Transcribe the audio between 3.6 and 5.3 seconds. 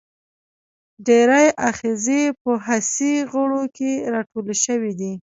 کې راټولې شوي دي.